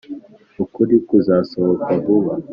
ukuri 0.63 0.95
kuzasohoka 1.07 1.89
vuba 2.05 2.31